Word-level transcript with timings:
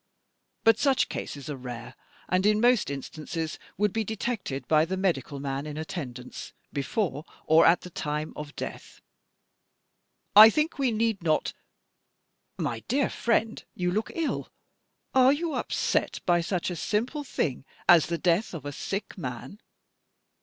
But 0.63 0.79
such 0.79 1.09
cases 1.09 1.47
are 1.47 1.55
rare, 1.55 1.93
and, 2.27 2.43
in 2.47 2.59
most 2.59 2.89
instances, 2.89 3.59
would 3.77 3.93
be 3.93 4.03
detected 4.03 4.67
by 4.67 4.83
the 4.83 4.97
medical 4.97 5.39
man 5.39 5.67
in 5.67 5.77
attendance 5.77 6.53
before 6.73 7.23
or 7.45 7.67
at 7.67 7.81
the 7.81 7.91
time 7.91 8.33
of 8.35 8.55
death. 8.55 8.99
I 10.35 10.49
think 10.49 10.79
we 10.79 10.89
need 10.91 11.21
not 11.21 11.53
My 12.57 12.79
dear 12.87 13.11
friend, 13.11 13.63
you 13.75 13.91
look 13.91 14.09
ill. 14.15 14.51
Are 15.13 15.33
you 15.33 15.53
upset 15.53 16.19
by 16.25 16.41
such 16.41 16.71
a 16.71 16.75
simple 16.75 17.23
thing 17.23 17.63
as 17.87 18.07
the 18.07 18.17
death 18.17 18.55
of 18.55 18.65
a 18.65 18.71
sick 18.71 19.15
man? 19.19 19.61